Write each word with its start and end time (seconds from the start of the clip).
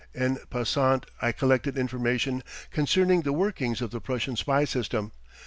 En 0.15 0.37
passant 0.49 1.05
I 1.21 1.31
collected 1.31 1.77
information 1.77 2.41
concerning 2.71 3.21
the 3.21 3.33
workings 3.33 3.83
of 3.83 3.91
the 3.91 4.01
Prussian 4.01 4.35
spy 4.35 4.65
system. 4.65 5.11